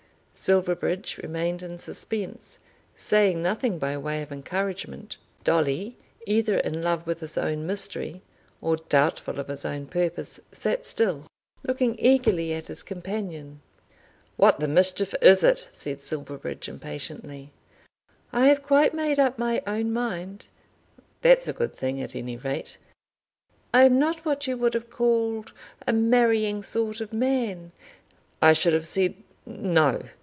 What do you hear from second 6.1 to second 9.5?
either in love with his own mystery or doubtful of